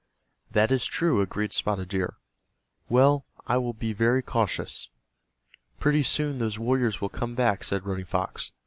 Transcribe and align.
"That 0.49 0.71
is 0.71 0.87
true," 0.87 1.21
agreed 1.21 1.53
Spotted 1.53 1.89
Deer. 1.89 2.15
"Well, 2.89 3.23
I 3.45 3.57
will 3.59 3.73
be 3.75 3.93
very 3.93 4.23
cautious." 4.23 4.89
"Pretty 5.79 6.01
soon 6.01 6.39
those 6.39 6.57
warriors 6.57 7.01
will 7.01 7.09
come 7.09 7.35
back," 7.35 7.63
said 7.63 7.85
Running 7.85 8.05
Fox. 8.05 8.51